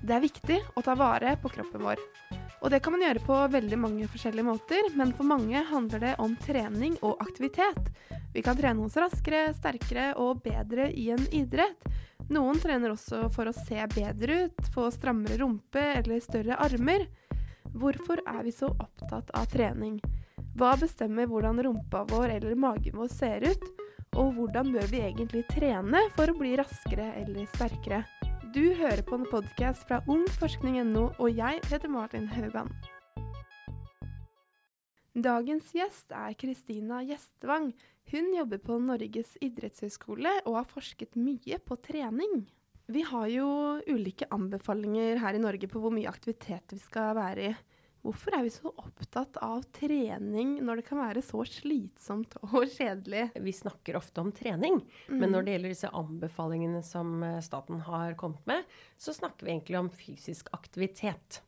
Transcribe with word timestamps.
Det 0.00 0.16
er 0.16 0.22
viktig 0.24 0.58
å 0.76 0.82
ta 0.84 0.94
vare 0.96 1.34
på 1.42 1.50
kroppen 1.52 1.82
vår. 1.84 2.00
Og 2.60 2.70
det 2.72 2.80
kan 2.84 2.92
man 2.92 3.02
gjøre 3.04 3.22
på 3.24 3.36
veldig 3.52 3.78
mange 3.80 4.08
forskjellige 4.08 4.44
måter, 4.44 4.88
men 4.96 5.12
for 5.16 5.28
mange 5.28 5.62
handler 5.70 6.02
det 6.02 6.12
om 6.20 6.36
trening 6.40 6.96
og 7.00 7.20
aktivitet. 7.24 7.90
Vi 8.34 8.42
kan 8.44 8.56
trene 8.56 8.84
oss 8.84 8.98
raskere, 9.00 9.48
sterkere 9.56 10.12
og 10.20 10.42
bedre 10.44 10.90
i 10.92 11.08
en 11.14 11.24
idrett. 11.36 11.88
Noen 12.30 12.60
trener 12.62 12.92
også 12.92 13.24
for 13.34 13.50
å 13.50 13.56
se 13.56 13.80
bedre 13.94 14.44
ut, 14.46 14.68
få 14.74 14.86
strammere 14.94 15.40
rumpe 15.40 15.82
eller 15.98 16.20
større 16.24 16.60
armer. 16.62 17.08
Hvorfor 17.72 18.22
er 18.26 18.44
vi 18.46 18.52
så 18.54 18.70
opptatt 18.70 19.32
av 19.36 19.48
trening? 19.50 19.98
Hva 20.58 20.74
bestemmer 20.78 21.28
hvordan 21.30 21.60
rumpa 21.64 22.04
vår 22.10 22.36
eller 22.36 22.58
magen 22.58 22.98
vår 23.00 23.12
ser 23.12 23.46
ut? 23.46 23.68
Og 24.18 24.34
hvordan 24.36 24.72
bør 24.74 24.88
vi 24.90 25.04
egentlig 25.06 25.46
trene 25.50 26.02
for 26.16 26.30
å 26.30 26.38
bli 26.38 26.56
raskere 26.58 27.12
eller 27.22 27.46
sterkere? 27.54 28.04
Du 28.50 28.64
hører 28.74 28.98
på 29.06 29.14
en 29.14 29.28
podkast 29.30 29.84
fra 29.86 30.00
ungforskning.no, 30.10 31.04
og 31.22 31.36
jeg 31.38 31.60
heter 31.70 31.90
Martin 31.92 32.24
Haugan. 32.32 32.72
Dagens 35.14 35.68
gjest 35.76 36.10
er 36.10 36.34
Kristina 36.40 36.98
Gjestvang. 37.06 37.68
Hun 38.10 38.32
jobber 38.34 38.58
på 38.64 38.80
Norges 38.82 39.36
idrettshøgskole 39.38 40.32
og 40.48 40.56
har 40.56 40.66
forsket 40.66 41.14
mye 41.14 41.60
på 41.62 41.78
trening. 41.78 42.48
Vi 42.90 43.04
har 43.06 43.28
jo 43.30 43.46
ulike 43.86 44.26
anbefalinger 44.34 45.22
her 45.22 45.38
i 45.38 45.44
Norge 45.46 45.70
på 45.70 45.84
hvor 45.84 45.94
mye 45.94 46.10
aktivitet 46.10 46.74
vi 46.74 46.82
skal 46.82 47.14
være 47.20 47.52
i. 47.52 47.54
Hvorfor 48.00 48.32
er 48.32 48.46
vi 48.46 48.52
så 48.52 48.70
opptatt 48.80 49.36
av 49.44 49.60
trening 49.76 50.54
når 50.64 50.80
det 50.80 50.86
kan 50.86 51.02
være 51.02 51.22
så 51.24 51.42
slitsomt 51.44 52.38
og 52.46 52.62
kjedelig? 52.78 53.26
Vi 53.44 53.52
snakker 53.52 53.98
ofte 53.98 54.22
om 54.24 54.30
trening, 54.32 54.80
mm. 55.10 55.18
men 55.20 55.34
når 55.34 55.44
det 55.44 55.56
gjelder 55.56 55.74
disse 55.74 55.92
anbefalingene 56.00 56.80
som 56.86 57.18
eh, 57.26 57.42
staten 57.44 57.82
har 57.84 58.16
kommet 58.20 58.46
med, 58.48 58.64
så 58.96 59.12
snakker 59.16 59.44
vi 59.44 59.52
egentlig 59.52 59.80
om 59.82 59.92
fysisk 59.92 60.48
aktivitet. 60.56 61.42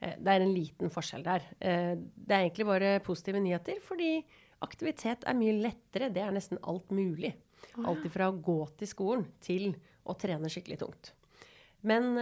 Eh, 0.00 0.12
det 0.20 0.34
er 0.34 0.44
en 0.44 0.52
liten 0.52 0.92
forskjell 0.92 1.24
der. 1.24 1.48
Eh, 1.56 1.94
det 1.96 2.36
er 2.36 2.44
egentlig 2.44 2.68
bare 2.68 2.92
positive 3.06 3.40
nyheter, 3.40 3.80
fordi 3.86 4.18
aktivitet 4.64 5.24
er 5.24 5.40
mye 5.40 5.56
lettere. 5.56 6.12
Det 6.12 6.20
er 6.20 6.36
nesten 6.36 6.60
alt 6.68 6.92
mulig. 6.92 7.32
Alt 7.80 8.04
fra 8.12 8.28
å 8.28 8.36
gå 8.44 8.60
til 8.76 8.90
skolen 8.90 9.24
til 9.42 9.70
å 10.04 10.14
trene 10.20 10.52
skikkelig 10.52 10.82
tungt. 10.84 11.14
Men 11.84 12.12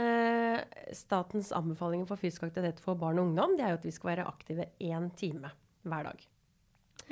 statens 0.96 1.52
anbefalinger 1.56 2.08
for 2.08 2.20
fysisk 2.20 2.46
aktivitet 2.48 2.82
for 2.84 2.98
barn 2.98 3.20
og 3.20 3.30
ungdom 3.30 3.56
det 3.58 3.66
er 3.66 3.74
jo 3.74 3.80
at 3.80 3.88
vi 3.88 3.94
skal 3.94 4.14
være 4.14 4.28
aktive 4.30 4.68
én 4.82 5.10
time 5.18 5.52
hver 5.82 6.08
dag. 6.10 6.24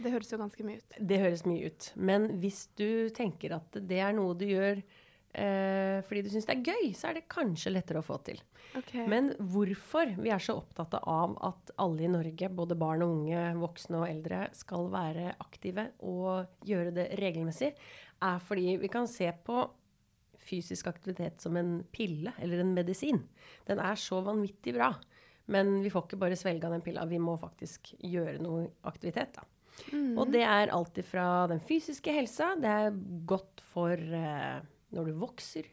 Det 0.00 0.12
høres 0.12 0.30
jo 0.32 0.38
ganske 0.40 0.64
mye 0.64 0.80
ut. 0.80 0.98
Det 1.10 1.20
høres 1.20 1.44
mye 1.48 1.70
ut. 1.70 1.92
Men 1.96 2.26
hvis 2.42 2.66
du 2.78 3.10
tenker 3.14 3.56
at 3.58 3.80
det 3.90 4.00
er 4.00 4.14
noe 4.16 4.36
du 4.38 4.46
gjør 4.48 4.78
eh, 4.78 5.98
fordi 6.06 6.22
du 6.24 6.30
syns 6.32 6.46
det 6.48 6.56
er 6.56 6.70
gøy, 6.70 6.92
så 6.96 7.10
er 7.10 7.18
det 7.18 7.30
kanskje 7.32 7.72
lettere 7.74 8.02
å 8.02 8.06
få 8.06 8.20
til. 8.26 8.40
Okay. 8.78 9.04
Men 9.10 9.32
hvorfor 9.38 10.12
vi 10.20 10.30
er 10.32 10.42
så 10.42 10.56
opptatt 10.60 10.94
av 11.00 11.34
at 11.46 11.74
alle 11.82 12.06
i 12.06 12.12
Norge, 12.12 12.52
både 12.54 12.78
barn 12.78 13.04
og 13.04 13.16
unge, 13.16 13.42
voksne 13.60 14.02
og 14.02 14.08
eldre, 14.08 14.44
skal 14.56 14.88
være 14.92 15.34
aktive 15.42 15.90
og 16.06 16.66
gjøre 16.68 16.94
det 16.96 17.10
regelmessig, 17.20 17.74
er 18.20 18.42
fordi 18.44 18.76
vi 18.80 18.92
kan 18.92 19.08
se 19.10 19.30
på 19.46 19.64
fysisk 20.50 20.90
aktivitet 20.90 21.42
som 21.42 21.56
en 21.56 21.78
pille 21.94 22.34
eller 22.42 22.62
en 22.62 22.74
medisin. 22.74 23.22
Den 23.68 23.80
er 23.82 23.98
så 24.00 24.20
vanvittig 24.26 24.74
bra. 24.76 24.92
Men 25.50 25.80
vi 25.82 25.90
får 25.90 26.06
ikke 26.06 26.20
bare 26.20 26.38
svelge 26.38 26.66
av 26.68 26.76
den 26.76 26.84
pilla, 26.84 27.06
vi 27.10 27.18
må 27.22 27.34
faktisk 27.40 27.94
gjøre 28.06 28.38
noe 28.42 28.68
aktivitet. 28.86 29.38
da. 29.38 29.46
Mm. 29.94 30.18
Og 30.18 30.30
det 30.34 30.44
er 30.46 30.72
alltid 30.74 31.06
fra 31.08 31.26
den 31.50 31.62
fysiske 31.64 32.12
helsa. 32.14 32.52
Det 32.60 32.70
er 32.70 32.98
godt 33.28 33.62
for 33.72 33.94
eh, 33.94 34.60
når 34.94 35.10
du 35.10 35.20
vokser. 35.22 35.66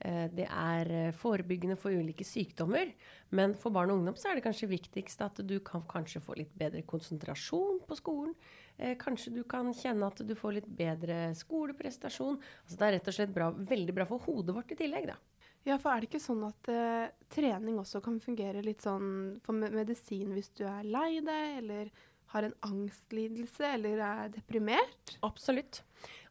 Eh, 0.00 0.26
det 0.30 0.46
er 0.46 0.90
eh, 0.94 1.14
forebyggende 1.16 1.76
for 1.78 1.94
ulike 1.94 2.26
sykdommer. 2.26 2.92
Men 3.34 3.54
for 3.58 3.74
barn 3.74 3.90
og 3.92 4.00
ungdom 4.00 4.18
så 4.18 4.30
er 4.30 4.38
det 4.38 4.44
kanskje 4.46 4.70
viktigst 4.70 5.22
at 5.24 5.40
du 5.46 5.58
kan 5.64 5.82
kanskje 5.90 6.22
få 6.24 6.38
litt 6.38 6.52
bedre 6.58 6.84
konsentrasjon 6.86 7.82
på 7.88 7.98
skolen. 7.98 8.36
Eh, 8.76 8.94
kanskje 9.00 9.34
du 9.34 9.42
kan 9.48 9.72
kjenne 9.74 10.06
at 10.06 10.22
du 10.22 10.34
får 10.38 10.60
litt 10.60 10.68
bedre 10.78 11.32
skoleprestasjon. 11.38 12.38
Altså 12.64 12.78
det 12.78 12.86
er 12.86 12.96
rett 12.98 13.10
og 13.10 13.18
slett 13.18 13.34
bra, 13.34 13.50
veldig 13.50 13.96
bra 13.96 14.06
for 14.08 14.22
hodet 14.28 14.54
vårt 14.54 14.76
i 14.76 14.78
tillegg, 14.78 15.10
da. 15.10 15.18
Ja, 15.66 15.76
for 15.76 15.90
er 15.90 16.00
det 16.00 16.08
ikke 16.08 16.22
sånn 16.22 16.44
at 16.46 16.68
uh, 16.70 17.10
trening 17.34 17.80
også 17.82 17.98
kan 18.00 18.20
fungere 18.22 18.62
litt 18.64 18.84
sånn 18.86 19.40
for 19.44 19.58
medisin 19.58 20.30
hvis 20.32 20.52
du 20.56 20.62
er 20.64 20.86
lei 20.86 21.18
deg, 21.18 21.58
eller 21.58 21.90
har 22.32 22.46
en 22.46 22.54
angstlidelse 22.70 23.74
eller 23.74 24.00
er 24.04 24.30
deprimert? 24.32 25.16
Absolutt. 25.26 25.82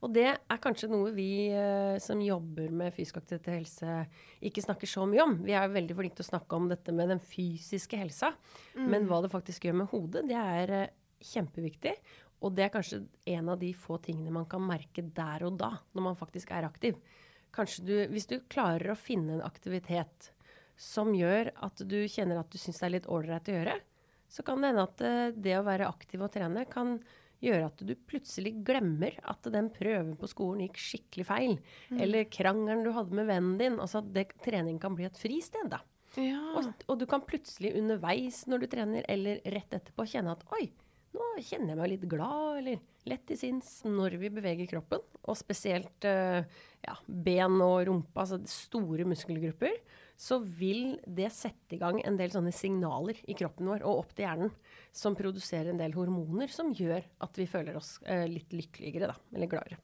Og 0.05 0.13
det 0.13 0.27
er 0.29 0.61
kanskje 0.61 0.89
noe 0.91 1.09
vi 1.15 1.49
uh, 1.53 1.97
som 2.03 2.21
jobber 2.21 2.69
med 2.69 2.93
fysisk 2.95 3.17
aktivitet 3.21 3.49
og 3.49 3.57
helse, 3.57 3.97
ikke 4.45 4.63
snakker 4.63 4.89
så 4.89 5.07
mye 5.09 5.23
om. 5.23 5.35
Vi 5.47 5.55
er 5.57 5.73
veldig 5.73 5.97
flinke 5.97 6.19
til 6.19 6.27
å 6.27 6.31
snakke 6.31 6.59
om 6.59 6.69
dette 6.69 6.93
med 6.93 7.09
den 7.13 7.23
fysiske 7.23 7.99
helsa. 7.99 8.33
Mm. 8.77 8.87
Men 8.93 9.09
hva 9.09 9.23
det 9.25 9.33
faktisk 9.33 9.65
gjør 9.65 9.81
med 9.81 9.91
hodet, 9.93 10.27
det 10.29 10.37
er 10.37 10.75
uh, 10.85 10.95
kjempeviktig. 11.33 11.95
Og 12.45 12.53
det 12.53 12.67
er 12.67 12.73
kanskje 12.73 13.01
en 13.33 13.49
av 13.49 13.57
de 13.61 13.71
få 13.73 13.97
tingene 14.05 14.33
man 14.33 14.45
kan 14.49 14.61
merke 14.61 15.01
der 15.01 15.47
og 15.47 15.57
da, 15.57 15.71
når 15.97 16.11
man 16.11 16.19
faktisk 16.19 16.53
er 16.53 16.67
aktiv. 16.67 16.99
Kanskje 17.55 17.85
du, 17.87 17.95
Hvis 18.13 18.29
du 18.29 18.37
klarer 18.51 18.93
å 18.93 18.99
finne 18.99 19.37
en 19.37 19.45
aktivitet 19.45 20.31
som 20.77 21.15
gjør 21.17 21.49
at 21.65 21.81
du 21.89 22.03
kjenner 22.05 22.37
at 22.37 22.51
du 22.53 22.59
syns 22.61 22.77
det 22.77 22.85
er 22.85 22.93
litt 22.99 23.09
ålreit 23.09 23.49
å 23.49 23.55
gjøre, 23.55 23.77
så 24.29 24.43
kan 24.45 24.61
det 24.61 24.69
hende 24.69 24.85
at 24.85 25.01
eh, 25.01 25.31
det 25.33 25.55
å 25.57 25.65
være 25.65 25.87
aktiv 25.89 26.21
og 26.21 26.33
trene 26.33 26.67
kan 26.69 26.97
gjøre 27.43 27.67
at 27.69 27.83
du 27.85 27.93
plutselig 28.09 28.53
glemmer 28.65 29.17
at 29.29 29.49
den 29.53 29.69
prøven 29.73 30.15
på 30.17 30.29
skolen 30.31 30.63
gikk 30.65 30.79
skikkelig 30.81 31.27
feil. 31.27 31.53
Mm. 31.91 32.01
Eller 32.05 32.31
krangelen 32.33 32.85
du 32.85 32.91
hadde 32.95 33.17
med 33.17 33.29
vennen 33.29 33.59
din. 33.61 33.77
Altså 33.83 34.01
at 34.01 34.33
trening 34.45 34.79
kan 34.81 34.97
bli 34.97 35.07
et 35.09 35.21
fristed, 35.21 35.69
da. 35.73 35.83
Ja. 36.17 36.41
Og, 36.57 36.71
og, 36.87 36.97
du 36.97 37.05
kan 37.09 37.21
plutselig 37.25 37.75
underveis 37.77 38.45
når 38.49 38.63
du 38.63 38.69
trener, 38.71 39.05
eller 39.11 39.41
rett 39.53 39.75
etterpå, 39.77 40.07
kjenne 40.09 40.33
at 40.33 40.45
oi, 40.57 40.65
nå 41.13 41.27
kjenner 41.45 41.73
jeg 41.73 41.79
meg 41.79 41.91
litt 41.93 42.07
glad 42.09 42.61
eller 42.61 42.81
lett 43.07 43.31
i 43.31 43.37
sinns 43.39 43.69
når 43.87 44.17
vi 44.21 44.31
beveger 44.33 44.69
kroppen. 44.71 45.03
Og 45.27 45.37
spesielt 45.37 46.07
uh, 46.09 46.41
ja, 46.85 46.97
ben 47.05 47.61
og 47.63 47.79
rumpe, 47.89 48.17
altså 48.17 48.41
store 48.49 49.05
muskelgrupper. 49.07 49.77
Så 50.17 50.39
vil 50.41 50.95
det 51.05 51.29
sette 51.35 51.77
i 51.77 51.81
gang 51.81 51.99
en 52.01 52.17
del 52.17 52.31
sånne 52.33 52.53
signaler 52.55 53.19
i 53.29 53.35
kroppen 53.37 53.69
vår 53.69 53.85
og 53.85 54.03
opp 54.03 54.15
til 54.17 54.25
hjernen 54.25 54.53
som 54.95 55.17
produserer 55.17 55.69
en 55.71 55.81
del 55.81 55.93
hormoner 55.93 56.49
som 56.49 56.73
gjør 56.73 57.05
at 57.21 57.37
vi 57.37 57.45
føler 57.49 57.77
oss 57.77 57.99
uh, 58.09 58.25
litt 58.25 58.55
lykkeligere, 58.57 59.13
da, 59.13 59.37
eller 59.37 59.51
gladere. 59.51 59.77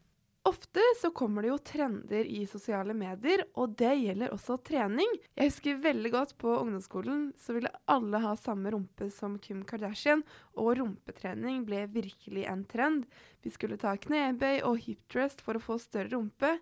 Ofte 0.44 0.82
så 1.02 1.08
kommer 1.16 1.46
det 1.46 1.54
jo 1.54 1.58
trender 1.64 2.28
i 2.28 2.42
sosiale 2.50 2.92
medier, 2.98 3.46
og 3.56 3.78
det 3.80 3.94
gjelder 3.96 4.34
også 4.36 4.58
trening. 4.68 5.08
Jeg 5.40 5.54
husker 5.54 5.78
veldig 5.86 6.10
godt 6.12 6.34
på 6.42 6.58
ungdomsskolen 6.58 7.30
så 7.40 7.56
ville 7.56 7.72
alle 7.88 8.20
ha 8.20 8.34
samme 8.36 8.74
rumpe 8.74 9.08
som 9.16 9.38
Kim 9.40 9.62
Kardashian, 9.64 10.26
og 10.60 10.74
rumpetrening 10.82 11.62
ble 11.64 11.86
virkelig 11.94 12.44
en 12.52 12.66
trend. 12.68 13.06
Vi 13.40 13.54
skulle 13.56 13.80
ta 13.80 13.96
knebøy 13.96 14.66
og 14.68 14.82
hip 14.84 15.06
thrust 15.14 15.46
for 15.46 15.56
å 15.56 15.64
få 15.64 15.80
større 15.80 16.12
rumpe. 16.18 16.58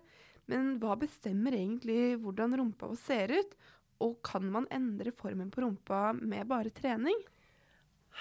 Men 0.52 0.74
hva 0.82 0.96
bestemmer 1.00 1.56
egentlig 1.56 2.18
hvordan 2.22 2.56
rumpa 2.60 2.90
vår 2.90 3.00
ser 3.00 3.32
ut, 3.32 3.56
og 4.02 4.18
kan 4.26 4.44
man 4.50 4.68
endre 4.74 5.12
formen 5.14 5.50
på 5.52 5.62
rumpa 5.64 6.10
med 6.18 6.48
bare 6.50 6.72
trening? 6.74 7.18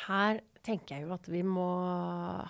Her 0.06 0.40
tenker 0.64 0.96
jeg 0.96 1.08
jo 1.08 1.14
at 1.16 1.26
vi 1.30 1.42
må 1.44 1.66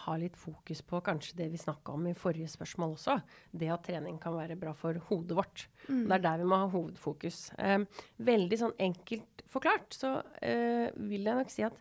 ha 0.03 0.16
litt 0.19 0.36
fokus 0.38 0.81
på 0.86 1.00
kanskje 1.06 1.38
det 1.40 1.47
vi 1.53 1.59
snakka 1.62 1.96
om 1.96 2.09
i 2.09 2.16
forrige 2.18 2.52
spørsmål 2.52 2.96
også. 2.97 3.16
Det 3.56 3.72
at 3.72 3.86
trening 3.88 4.19
kan 4.22 4.36
være 4.36 4.59
bra 4.59 4.74
for 4.78 5.00
hodet 5.08 5.38
vårt. 5.40 5.66
Mm. 5.88 6.03
Det 6.06 6.18
er 6.18 6.25
der 6.28 6.44
vi 6.44 6.50
må 6.52 6.59
ha 6.62 6.68
hovedfokus. 6.74 7.40
Eh, 7.58 8.03
veldig 8.22 8.59
sånn 8.62 8.75
enkelt 8.84 9.46
forklart 9.52 9.96
så 9.96 10.18
eh, 10.44 10.92
vil 11.00 11.28
jeg 11.28 11.40
nok 11.40 11.52
si 11.53 11.66
at 11.68 11.80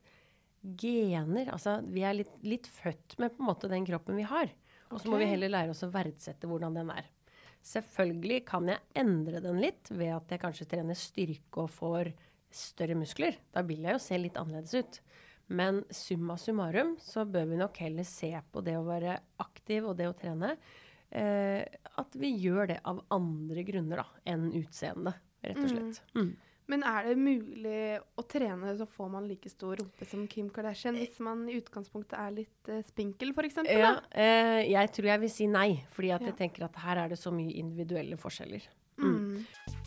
gener 0.61 1.49
Altså 1.55 1.79
vi 1.89 2.03
er 2.05 2.19
litt, 2.19 2.33
litt, 2.45 2.67
født 2.69 3.17
med 3.21 3.33
på 3.33 3.41
en 3.41 3.49
måte 3.49 3.71
den 3.71 3.87
kroppen 3.89 4.19
vi 4.21 4.27
har. 4.29 4.51
Og 4.91 4.99
så 4.99 5.07
okay. 5.07 5.13
må 5.13 5.23
vi 5.23 5.31
heller 5.33 5.53
lære 5.53 5.75
oss 5.75 5.85
å 5.87 5.93
verdsette 5.93 6.49
hvordan 6.51 6.77
den 6.77 6.93
er. 6.95 7.09
Selvfølgelig 7.67 8.43
kan 8.49 8.69
jeg 8.71 8.81
endre 8.99 9.43
den 9.45 9.61
litt 9.61 9.91
ved 9.93 10.15
at 10.15 10.33
jeg 10.33 10.43
kanskje 10.43 10.69
trener 10.71 10.99
styrke 10.99 11.65
og 11.67 11.73
får 11.75 12.13
større 12.51 12.97
muskler. 12.99 13.37
Da 13.53 13.63
vil 13.67 13.85
jeg 13.85 13.97
jo 13.97 14.03
se 14.03 14.19
litt 14.19 14.39
annerledes 14.41 14.75
ut. 14.75 15.01
Men 15.51 15.83
summa 15.91 16.37
summarum 16.39 16.95
så 17.03 17.25
bør 17.27 17.49
vi 17.51 17.59
nok 17.59 17.81
heller 17.83 18.07
se 18.07 18.31
på 18.53 18.63
det 18.65 18.77
å 18.79 18.87
være 18.87 19.19
aktiv 19.43 19.89
og 19.91 19.97
det 19.99 20.07
å 20.09 20.15
trene. 20.17 20.55
Eh, 21.11 21.65
at 21.99 22.15
vi 22.19 22.31
gjør 22.39 22.71
det 22.71 22.79
av 22.87 23.03
andre 23.11 23.65
grunner 23.67 24.05
da, 24.05 24.07
enn 24.31 24.47
utseende, 24.55 25.17
rett 25.43 25.59
og 25.59 25.73
slett. 25.73 25.99
Mm. 26.15 26.31
Men 26.71 26.85
er 26.87 27.09
det 27.09 27.17
mulig 27.19 27.81
å 28.19 28.25
trene 28.31 28.75
så 28.79 28.87
får 28.87 29.09
man 29.11 29.27
like 29.27 29.51
stor 29.51 29.81
rumpe 29.81 30.07
som 30.07 30.23
Kim 30.31 30.51
Kardashian 30.55 30.99
hvis 31.01 31.19
man 31.25 31.43
i 31.51 31.57
utgangspunktet 31.59 32.15
er 32.21 32.37
litt 32.37 32.71
uh, 32.71 32.79
spinkel, 32.87 33.33
f.eks.? 33.35 33.63
Ja, 33.67 33.97
eh, 34.15 34.61
jeg 34.71 34.93
tror 34.95 35.11
jeg 35.11 35.23
vil 35.25 35.33
si 35.35 35.49
nei, 35.51 35.81
fordi 35.95 36.13
ja. 36.13 36.21
jeg 36.31 36.37
tenker 36.39 36.69
at 36.69 36.79
her 36.85 37.03
er 37.05 37.11
det 37.11 37.19
så 37.19 37.35
mye 37.35 37.57
individuelle 37.59 38.21
forskjeller. 38.21 38.69
Mm. 39.03 39.17
mm. 39.17 39.81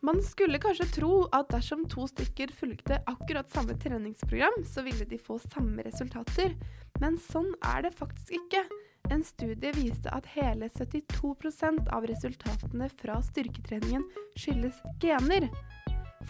Man 0.00 0.16
skulle 0.24 0.56
kanskje 0.56 0.86
tro 0.94 1.10
at 1.36 1.50
dersom 1.52 1.82
to 1.92 2.06
stykker 2.08 2.52
fulgte 2.56 3.02
akkurat 3.10 3.50
samme 3.52 3.74
treningsprogram, 3.76 4.62
så 4.64 4.80
ville 4.86 5.04
de 5.04 5.18
få 5.20 5.36
samme 5.42 5.84
resultater, 5.84 6.54
men 7.02 7.18
sånn 7.20 7.50
er 7.68 7.84
det 7.84 7.92
faktisk 7.98 8.32
ikke. 8.38 8.64
En 9.10 9.24
studie 9.24 9.72
viste 9.72 10.10
at 10.14 10.26
hele 10.36 10.68
72% 10.68 11.88
av 11.90 12.06
resultatene 12.06 12.86
fra 12.88 13.16
styrketreningen 13.22 14.04
skyldes 14.38 14.78
gener. 15.02 15.48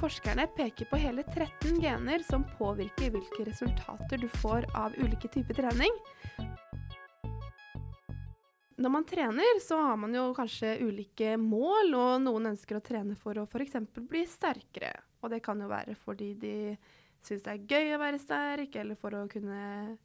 Forskerne 0.00 0.47
peker 0.56 0.88
på 0.88 0.97
hele 0.97 1.23
13 1.23 1.77
gener 1.82 2.25
som 2.25 2.47
påvirker 2.56 3.12
hvilke 3.12 3.44
resultater 3.50 4.23
du 4.23 4.29
får 4.41 4.65
av 4.73 4.97
ulike 4.97 5.29
typer 5.29 5.61
trening. 5.61 6.00
Når 8.81 8.97
man 8.97 9.05
trener, 9.05 9.61
så 9.61 9.77
har 9.77 10.00
man 10.00 10.17
jo 10.17 10.31
kanskje 10.32 10.79
ulike 10.81 11.37
mål, 11.37 11.93
og 11.93 12.12
noen 12.25 12.55
ønsker 12.55 12.79
å 12.79 12.85
trene 12.85 13.12
for 13.12 13.37
å 13.37 13.44
f.eks. 13.44 13.77
bli 13.93 14.25
sterkere. 14.25 14.94
Og 15.21 15.29
det 15.35 15.44
kan 15.44 15.61
jo 15.61 15.69
være 15.69 15.99
fordi 16.00 16.32
de 16.41 16.55
syns 17.21 17.44
det 17.44 17.59
er 17.59 17.67
gøy 17.69 17.93
å 17.99 18.00
være 18.00 18.23
sterk, 18.23 18.81
eller 18.81 18.97
for 18.97 19.21
å 19.21 19.27
kunne 19.29 19.99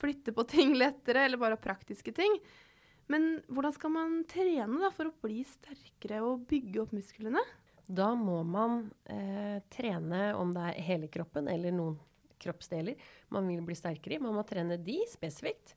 flytte 0.00 0.34
på 0.36 0.44
ting 0.48 0.74
lettere, 0.78 1.26
eller 1.26 1.40
bare 1.40 1.60
praktiske 1.60 2.14
ting. 2.16 2.38
Men 3.10 3.40
hvordan 3.50 3.74
skal 3.74 3.94
man 3.94 4.20
trene 4.30 4.78
da, 4.82 4.92
for 4.94 5.10
å 5.10 5.16
bli 5.24 5.42
sterkere 5.48 6.22
og 6.22 6.46
bygge 6.50 6.84
opp 6.84 6.94
musklene? 6.94 7.42
Da 7.90 8.12
må 8.14 8.38
man 8.46 8.84
eh, 9.10 9.58
trene 9.72 10.30
om 10.38 10.52
det 10.54 10.68
er 10.68 10.86
hele 10.86 11.08
kroppen 11.10 11.50
eller 11.50 11.74
noen 11.74 11.96
kroppsdeler 12.40 12.94
man 13.34 13.48
vil 13.50 13.64
bli 13.66 13.74
sterkere 13.76 14.16
i. 14.16 14.22
Man 14.22 14.36
må 14.38 14.44
trene 14.46 14.78
de 14.80 15.00
spesifikt 15.10 15.74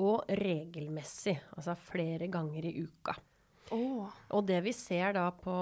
og 0.00 0.24
regelmessig, 0.40 1.36
altså 1.52 1.76
flere 1.76 2.30
ganger 2.32 2.70
i 2.70 2.78
uka. 2.80 3.14
Oh. 3.70 4.10
Og 4.34 4.42
det 4.48 4.58
vi 4.66 4.72
ser 4.76 5.14
da 5.16 5.28
på, 5.32 5.54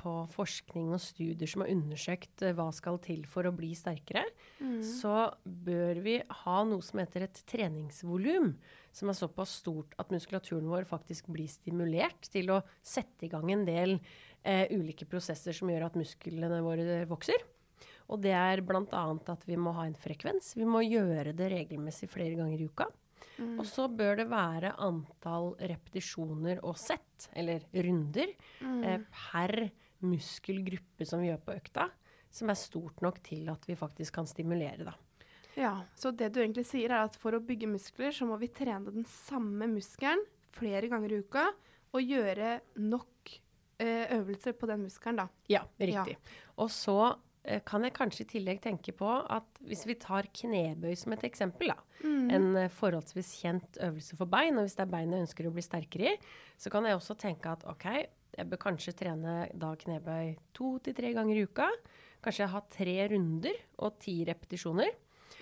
på, 0.00 0.14
forskning 0.34 0.90
og 0.92 1.00
studier 1.00 1.48
som 1.48 1.62
har 1.64 1.70
undersøkt 1.72 2.42
uh, 2.44 2.52
hva 2.56 2.66
skal 2.74 2.98
til 3.04 3.22
for 3.30 3.48
å 3.48 3.54
bli 3.54 3.70
sterkere, 3.78 4.24
mm. 4.58 4.80
så 4.82 5.30
bør 5.44 6.02
vi 6.04 6.18
ha 6.42 6.58
noe 6.68 6.84
som 6.84 7.00
heter 7.00 7.28
et 7.28 7.42
treningsvolum, 7.48 8.52
som 8.92 9.12
er 9.12 9.16
såpass 9.16 9.58
stort 9.62 9.94
at 10.02 10.12
muskulaturen 10.12 10.68
vår 10.68 10.88
faktisk 10.90 11.30
blir 11.32 11.48
stimulert 11.52 12.28
til 12.32 12.50
å 12.52 12.62
sette 12.82 13.28
i 13.28 13.32
gang 13.32 13.52
en 13.54 13.64
del 13.68 13.96
eh, 14.42 14.66
ulike 14.74 15.06
prosesser 15.08 15.56
som 15.56 15.70
gjør 15.70 15.88
at 15.88 15.98
musklene 16.00 16.60
våre 16.64 17.04
vokser. 17.08 17.46
Og 18.08 18.22
det 18.24 18.32
er 18.34 18.64
bl.a. 18.64 18.84
at 18.88 19.42
vi 19.46 19.56
må 19.60 19.74
ha 19.76 19.84
en 19.86 19.96
frekvens. 19.96 20.54
Vi 20.56 20.66
må 20.68 20.80
gjøre 20.84 21.34
det 21.36 21.52
regelmessig 21.52 22.08
flere 22.10 22.38
ganger 22.38 22.60
i 22.60 22.68
uka. 22.68 22.88
Mm. 23.38 23.56
Og 23.60 23.66
så 23.70 23.86
bør 23.90 24.18
det 24.20 24.28
være 24.30 24.74
antall 24.82 25.52
repetisjoner 25.70 26.62
og 26.66 26.78
sett, 26.80 27.28
eller 27.38 27.64
runder, 27.86 28.32
mm. 28.60 28.80
eh, 28.82 29.04
per 29.14 29.54
muskelgruppe 30.06 31.06
som 31.06 31.22
vi 31.22 31.30
gjør 31.30 31.42
på 31.46 31.56
økta, 31.58 31.88
som 32.30 32.50
er 32.50 32.58
stort 32.58 33.02
nok 33.04 33.20
til 33.26 33.48
at 33.50 33.64
vi 33.68 33.78
faktisk 33.78 34.18
kan 34.18 34.28
stimulere, 34.30 34.90
da. 34.90 34.96
Ja, 35.58 35.72
så 35.98 36.12
det 36.14 36.30
du 36.34 36.42
egentlig 36.42 36.68
sier 36.68 36.92
er 36.92 37.08
at 37.08 37.16
for 37.18 37.34
å 37.34 37.42
bygge 37.42 37.70
muskler, 37.70 38.12
så 38.14 38.28
må 38.28 38.36
vi 38.38 38.50
trene 38.54 38.94
den 38.94 39.06
samme 39.10 39.66
muskelen 39.70 40.20
flere 40.54 40.90
ganger 40.90 41.14
i 41.14 41.22
uka, 41.24 41.48
og 41.96 42.04
gjøre 42.04 42.58
nok 42.84 43.32
eh, 43.80 44.04
øvelser 44.18 44.54
på 44.58 44.68
den 44.70 44.84
muskelen, 44.86 45.22
da. 45.22 45.26
Ja, 45.50 45.64
riktig. 45.80 46.18
Ja. 46.18 46.36
Og 46.62 46.70
så 46.74 46.98
kan 47.64 47.84
jeg 47.86 47.94
kanskje 47.96 48.24
i 48.24 48.28
tillegg 48.34 48.60
tenke 48.64 48.92
på 48.96 49.08
at 49.08 49.60
hvis 49.64 49.86
vi 49.88 49.96
tar 50.00 50.28
knebøy 50.34 50.92
som 50.98 51.14
et 51.14 51.24
eksempel, 51.28 51.72
da, 51.72 51.78
mm. 52.02 52.28
en 52.34 52.48
eh, 52.64 52.70
forholdsvis 52.72 53.32
kjent 53.40 53.80
øvelse 53.84 54.18
for 54.18 54.30
bein, 54.30 54.58
og 54.58 54.66
hvis 54.66 54.76
det 54.78 54.84
er 54.84 54.92
bein 54.92 55.14
jeg 55.14 55.26
ønsker 55.26 55.48
å 55.48 55.54
bli 55.54 55.64
sterkere 55.64 56.12
i, 56.12 56.20
så 56.60 56.72
kan 56.74 56.88
jeg 56.88 56.98
også 56.98 57.16
tenke 57.20 57.54
at 57.54 57.64
OK, 57.70 57.86
jeg 58.38 58.50
bør 58.50 58.62
kanskje 58.68 58.96
trene 58.98 59.36
da 59.56 59.72
knebøy 59.78 60.34
to 60.56 60.76
til 60.84 60.96
tre 60.98 61.14
ganger 61.16 61.38
i 61.38 61.46
uka. 61.48 61.68
Kanskje 62.22 62.50
ha 62.52 62.62
tre 62.70 62.96
runder 63.12 63.56
og 63.86 63.98
ti 64.02 64.20
repetisjoner. 64.28 64.92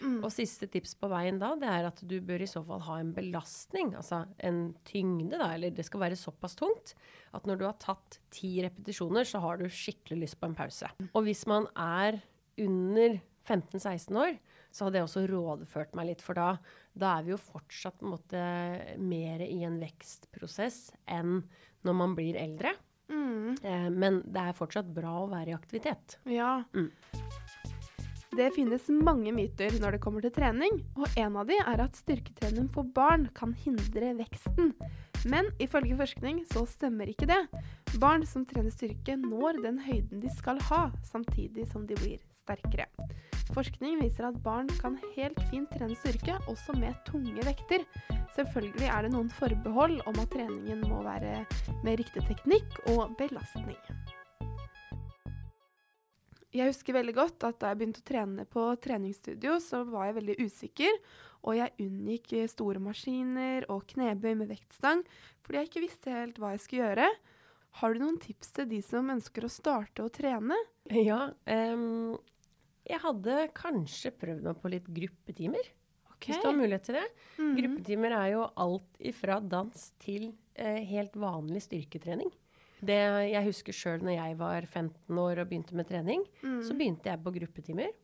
Mm. 0.02 0.18
Og 0.20 0.30
siste 0.32 0.68
tips 0.70 0.94
på 1.00 1.08
veien 1.10 1.38
da, 1.40 1.54
det 1.58 1.68
er 1.72 1.88
at 1.88 2.02
du 2.04 2.16
bør 2.24 2.44
i 2.44 2.50
så 2.50 2.62
fall 2.66 2.82
ha 2.86 2.98
en 3.00 3.12
belastning, 3.16 3.94
altså 3.96 4.24
en 4.44 4.60
tyngde, 4.88 5.38
da, 5.38 5.52
eller 5.54 5.72
det 5.74 5.86
skal 5.88 6.02
være 6.04 6.18
såpass 6.20 6.58
tungt 6.58 6.94
at 7.36 7.46
når 7.48 7.60
du 7.60 7.64
har 7.68 7.78
tatt 7.82 8.18
ti 8.32 8.56
repetisjoner, 8.64 9.26
så 9.28 9.40
har 9.44 9.60
du 9.60 9.66
skikkelig 9.72 10.22
lyst 10.24 10.40
på 10.40 10.50
en 10.50 10.56
pause. 10.56 10.90
Og 11.12 11.26
hvis 11.26 11.44
man 11.48 11.68
er 11.72 12.20
under 12.62 13.18
15-16 13.46 14.20
år, 14.20 14.38
så 14.72 14.86
hadde 14.86 15.00
jeg 15.00 15.08
også 15.08 15.24
rådført 15.30 15.94
meg 15.96 16.10
litt, 16.10 16.24
for 16.24 16.36
da, 16.36 16.56
da 16.98 17.16
er 17.16 17.26
vi 17.26 17.32
jo 17.32 17.40
fortsatt 17.40 18.04
måte 18.04 18.40
mer 19.00 19.44
i 19.44 19.62
en 19.64 19.78
vekstprosess 19.80 20.90
enn 21.16 21.40
når 21.86 21.96
man 21.96 22.16
blir 22.18 22.36
eldre. 22.40 22.74
Mm. 23.08 23.56
Eh, 23.62 23.88
men 23.94 24.20
det 24.26 24.42
er 24.42 24.58
fortsatt 24.58 24.88
bra 24.92 25.20
å 25.22 25.30
være 25.30 25.54
i 25.54 25.56
aktivitet. 25.56 26.18
Ja. 26.28 26.58
Mm. 26.74 26.90
Det 28.36 28.50
finnes 28.52 28.84
mange 28.92 29.30
myter 29.32 29.78
når 29.80 29.96
det 29.96 30.00
kommer 30.04 30.20
til 30.20 30.32
trening, 30.36 30.82
og 31.00 31.08
en 31.16 31.38
av 31.40 31.46
de 31.48 31.56
er 31.56 31.80
at 31.80 31.96
styrketrening 31.96 32.66
for 32.74 32.84
barn 32.84 33.30
kan 33.36 33.54
hindre 33.56 34.10
veksten. 34.18 34.74
Men 35.24 35.48
ifølge 35.62 35.96
forskning 35.96 36.42
så 36.50 36.66
stemmer 36.68 37.08
ikke 37.08 37.30
det. 37.30 37.38
Barn 38.02 38.26
som 38.28 38.44
trener 38.44 38.74
styrke, 38.74 39.16
når 39.16 39.62
den 39.64 39.80
høyden 39.80 40.20
de 40.20 40.32
skal 40.36 40.60
ha, 40.68 40.90
samtidig 41.08 41.64
som 41.70 41.86
de 41.88 41.96
blir 41.96 42.20
sterkere. 42.42 42.90
Forskning 43.56 44.02
viser 44.02 44.28
at 44.28 44.36
barn 44.44 44.68
kan 44.82 44.98
helt 45.14 45.40
fint 45.48 45.72
trene 45.72 45.96
styrke, 45.96 46.36
også 46.44 46.76
med 46.76 46.92
tunge 47.08 47.40
vekter. 47.46 47.86
Selvfølgelig 48.36 48.90
er 48.92 49.06
det 49.06 49.14
noen 49.16 49.32
forbehold 49.32 50.02
om 50.04 50.20
at 50.20 50.34
treningen 50.34 50.84
må 50.90 51.00
være 51.08 51.38
med 51.86 52.02
riktig 52.02 52.26
teknikk 52.28 52.82
og 52.92 53.16
belastning. 53.16 53.80
Jeg 56.56 56.72
husker 56.72 56.96
veldig 56.96 57.14
godt 57.16 57.46
at 57.48 57.60
da 57.60 57.70
jeg 57.70 57.80
begynte 57.80 58.02
å 58.02 58.08
trene 58.08 58.44
på 58.48 58.66
treningsstudio, 58.82 59.58
så 59.62 59.82
var 59.88 60.08
jeg 60.08 60.18
veldig 60.20 60.36
usikker, 60.40 61.00
og 61.46 61.58
jeg 61.58 61.74
unngikk 61.84 62.32
store 62.50 62.82
maskiner 62.82 63.68
og 63.72 63.84
knebøy 63.92 64.32
med 64.40 64.50
vektstang 64.50 65.04
fordi 65.44 65.60
jeg 65.60 65.68
ikke 65.68 65.82
visste 65.84 66.10
helt 66.10 66.38
hva 66.42 66.54
jeg 66.56 66.62
skulle 66.64 66.88
gjøre. 66.88 67.10
Har 67.78 67.92
du 67.92 68.00
noen 68.00 68.16
tips 68.18 68.54
til 68.56 68.66
de 68.70 68.80
som 68.82 69.12
ønsker 69.12 69.44
å 69.46 69.52
starte 69.52 70.02
å 70.02 70.10
trene? 70.10 70.56
Ja, 70.90 71.28
um, 71.46 72.16
jeg 72.86 73.02
hadde 73.02 73.36
kanskje 73.54 74.14
prøvd 74.16 74.48
meg 74.48 74.58
på 74.62 74.72
litt 74.72 74.88
gruppetimer. 74.96 75.68
Okay. 76.16 76.32
Hvis 76.32 76.42
du 76.42 76.48
har 76.48 76.56
mulighet 76.56 76.86
til 76.88 76.96
det. 76.96 77.06
Mm. 77.36 77.52
Gruppetimer 77.60 78.16
er 78.16 78.28
jo 78.32 78.42
alt 78.64 79.00
ifra 79.12 79.36
dans 79.44 79.86
til 80.02 80.30
eh, 80.54 80.80
helt 80.88 81.16
vanlig 81.20 81.66
styrketrening. 81.66 82.30
Det 82.84 82.96
jeg 83.30 83.46
husker 83.46 83.76
sjøl 83.76 84.02
når 84.04 84.18
jeg 84.18 84.38
var 84.40 84.66
15 84.66 85.20
år 85.22 85.40
og 85.40 85.48
begynte 85.48 85.76
med 85.78 85.88
trening, 85.88 86.24
mm. 86.42 86.60
så 86.66 86.76
begynte 86.76 87.08
jeg 87.08 87.22
på 87.24 87.32
gruppetimer. 87.38 87.94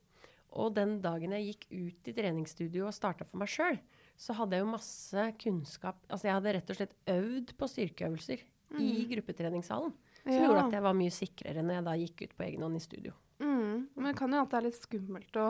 Og 0.61 0.73
den 0.77 0.99
dagen 1.05 1.33
jeg 1.37 1.53
gikk 1.53 1.67
ut 1.73 2.09
i 2.11 2.15
treningsstudio 2.17 2.87
og 2.89 2.97
starta 2.97 3.27
for 3.29 3.41
meg 3.41 3.51
sjøl, 3.53 3.79
så 4.21 4.37
hadde 4.37 4.57
jeg 4.59 4.65
jo 4.65 4.73
masse 4.75 5.23
kunnskap 5.41 6.03
Altså 6.13 6.29
jeg 6.29 6.37
hadde 6.37 6.53
rett 6.59 6.73
og 6.73 6.77
slett 6.79 6.97
øvd 7.11 7.55
på 7.59 7.69
styrkeøvelser 7.73 8.43
mm. 8.45 8.81
i 8.85 8.91
gruppetreningssalen. 9.15 9.95
Som 10.23 10.35
ja. 10.37 10.43
gjorde 10.45 10.67
at 10.69 10.77
jeg 10.77 10.85
var 10.85 10.99
mye 10.99 11.15
sikrere 11.15 11.65
når 11.65 11.79
jeg 11.79 11.87
da 11.89 11.95
gikk 11.99 12.25
ut 12.25 12.35
på 12.37 12.45
egen 12.47 12.67
hånd 12.67 12.79
i 12.79 12.83
studio. 12.85 13.15
Mm. 13.43 13.89
Men 13.97 14.11
det 14.11 14.19
kan 14.21 14.35
jo 14.35 14.43
at 14.45 14.53
det 14.53 14.59
er 14.61 14.67
litt 14.69 14.79
skummelt 14.79 15.41
å 15.41 15.47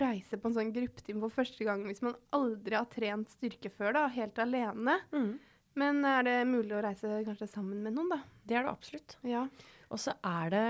reise 0.00 0.38
på 0.38 0.50
en 0.50 0.56
sånn 0.58 0.74
gruppetime 0.74 1.22
for 1.24 1.40
første 1.40 1.66
gang 1.66 1.82
hvis 1.88 2.02
man 2.04 2.18
aldri 2.36 2.76
har 2.76 2.90
trent 2.90 3.32
styrke 3.32 3.72
før, 3.72 3.94
da, 3.96 4.04
helt 4.12 4.38
alene. 4.42 4.98
Mm. 5.14 5.32
Men 5.80 6.02
er 6.08 6.26
det 6.26 6.36
mulig 6.48 6.74
å 6.76 6.82
reise 6.84 7.22
kanskje 7.26 7.48
sammen 7.50 7.80
med 7.84 7.96
noen, 7.96 8.10
da? 8.12 8.20
Det 8.44 8.58
er 8.58 8.66
det 8.66 8.74
absolutt. 8.74 9.16
Ja. 9.26 9.46
Og 9.90 10.02
så 10.02 10.14
er 10.26 10.52
det 10.54 10.66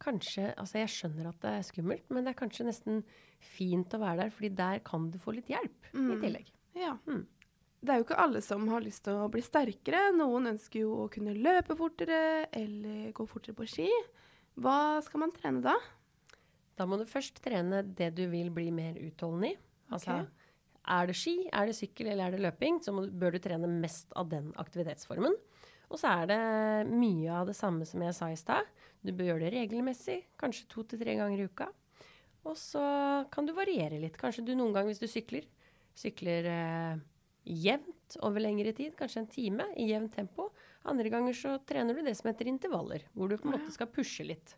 kanskje 0.00 0.46
Altså, 0.54 0.78
jeg 0.80 0.92
skjønner 0.94 1.28
at 1.28 1.42
det 1.42 1.50
er 1.58 1.66
skummelt, 1.66 2.06
men 2.08 2.24
det 2.24 2.32
er 2.32 2.38
kanskje 2.38 2.64
nesten 2.68 3.02
fint 3.40 3.92
å 3.92 4.00
være 4.00 4.24
der, 4.24 4.32
fordi 4.32 4.50
der 4.56 4.80
kan 4.84 5.10
du 5.12 5.18
få 5.20 5.34
litt 5.36 5.50
hjelp 5.52 5.92
mm. 5.92 6.08
i 6.08 6.16
tillegg. 6.22 6.48
Ja. 6.78 6.94
Mm. 7.04 7.26
Det 7.80 7.92
er 7.92 8.00
jo 8.00 8.04
ikke 8.04 8.18
alle 8.20 8.42
som 8.44 8.66
har 8.68 8.84
lyst 8.84 9.06
til 9.06 9.16
å 9.16 9.28
bli 9.32 9.40
sterkere. 9.44 10.10
Noen 10.16 10.52
ønsker 10.52 10.82
jo 10.82 11.06
å 11.06 11.08
kunne 11.12 11.32
løpe 11.36 11.76
fortere 11.78 12.46
eller 12.56 13.12
gå 13.16 13.24
fortere 13.28 13.56
på 13.56 13.68
ski. 13.68 13.88
Hva 14.60 15.00
skal 15.04 15.24
man 15.24 15.32
trene 15.32 15.62
da? 15.64 15.76
Da 16.76 16.86
må 16.88 16.98
du 17.00 17.06
først 17.08 17.40
trene 17.44 17.82
det 17.84 18.10
du 18.16 18.26
vil 18.32 18.52
bli 18.52 18.68
mer 18.72 18.96
utholdende 19.00 19.54
i. 19.54 19.56
Altså 19.90 20.18
okay. 20.18 20.39
Er 20.88 21.10
det 21.10 21.16
ski, 21.18 21.34
er 21.52 21.68
det 21.68 21.76
sykkel 21.76 22.08
eller 22.08 22.28
er 22.28 22.36
det 22.36 22.44
løping, 22.46 22.80
så 22.82 22.94
må, 22.96 23.04
bør 23.06 23.36
du 23.36 23.42
trene 23.42 23.68
mest 23.68 24.12
av 24.18 24.30
den 24.32 24.50
aktivitetsformen. 24.60 25.36
Og 25.90 25.98
så 25.98 26.12
er 26.22 26.30
det 26.30 26.40
mye 26.88 27.34
av 27.34 27.50
det 27.50 27.56
samme 27.58 27.86
som 27.88 28.02
jeg 28.04 28.16
sa 28.16 28.30
i 28.30 28.38
stad. 28.38 28.68
Du 29.02 29.12
bør 29.12 29.32
gjøre 29.32 29.48
det 29.48 29.54
regelmessig, 29.56 30.20
kanskje 30.40 30.68
to 30.70 30.84
til 30.86 31.00
tre 31.02 31.16
ganger 31.18 31.42
i 31.42 31.48
uka. 31.50 31.68
Og 32.48 32.56
så 32.56 32.82
kan 33.32 33.46
du 33.46 33.52
variere 33.56 33.98
litt. 34.00 34.18
Kanskje 34.20 34.46
du 34.46 34.54
noen 34.54 34.72
ganger 34.72 34.94
hvis 34.94 35.02
du 35.02 35.10
sykler, 35.10 35.44
sykler 35.98 36.46
eh, 36.48 37.00
jevnt 37.44 38.16
over 38.24 38.42
lengre 38.42 38.72
tid, 38.76 38.94
kanskje 38.98 39.24
en 39.24 39.32
time 39.32 39.66
i 39.76 39.90
jevnt 39.90 40.14
tempo. 40.16 40.50
Andre 40.88 41.12
ganger 41.12 41.36
så 41.36 41.58
trener 41.68 41.98
du 41.98 42.04
det 42.06 42.14
som 42.16 42.30
heter 42.30 42.48
intervaller, 42.48 43.04
hvor 43.12 43.28
du 43.28 43.36
på 43.36 43.50
en 43.50 43.58
måte 43.58 43.74
skal 43.74 43.90
pushe 43.92 44.24
litt. 44.24 44.54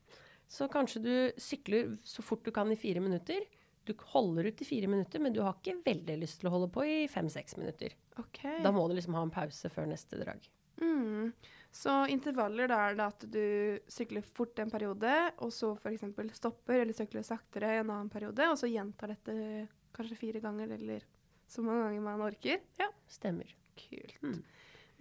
Så 0.52 0.68
kanskje 0.70 1.02
du 1.02 1.14
sykler 1.40 1.96
så 2.04 2.22
fort 2.22 2.44
du 2.44 2.52
kan 2.54 2.70
i 2.70 2.78
fire 2.78 3.00
minutter 3.02 3.40
du 3.88 3.94
holder 4.12 4.50
ut 4.50 4.62
i 4.62 4.66
fire 4.66 4.88
minutter, 4.90 5.22
men 5.22 5.34
du 5.34 5.40
har 5.42 5.56
ikke 5.58 5.80
veldig 5.84 6.18
lyst 6.20 6.40
til 6.40 6.50
å 6.50 6.54
holde 6.54 6.70
på 6.74 6.84
i 6.86 6.96
fem-seks 7.10 7.56
minutter. 7.58 7.94
Okay. 8.20 8.60
Da 8.64 8.72
må 8.74 8.84
du 8.88 8.96
liksom 8.96 9.16
ha 9.18 9.24
en 9.26 9.34
pause 9.34 9.70
før 9.72 9.88
neste 9.90 10.20
drag. 10.20 10.46
Mm. 10.82 11.32
Så 11.72 11.92
intervaller, 12.12 12.68
da 12.68 12.78
er 12.84 12.98
det 12.98 13.06
at 13.06 13.24
du 13.32 13.44
sykler 13.90 14.24
fort 14.36 14.58
en 14.60 14.70
periode, 14.70 15.12
og 15.40 15.52
så 15.54 15.72
f.eks. 15.78 16.04
stopper 16.36 16.82
eller 16.82 16.96
sykler 16.96 17.24
saktere 17.26 17.78
en 17.80 17.88
annen 17.88 18.12
periode, 18.12 18.50
og 18.52 18.58
så 18.60 18.70
gjentar 18.70 19.14
dette 19.14 19.66
kanskje 19.96 20.18
fire 20.20 20.42
ganger 20.44 20.76
eller 20.76 21.06
så 21.48 21.64
mange 21.64 21.86
ganger 21.86 22.04
man 22.04 22.24
orker? 22.24 22.60
Ja, 22.80 22.88
stemmer. 23.08 23.48
Kult. 23.76 24.18
Mm. 24.22 24.38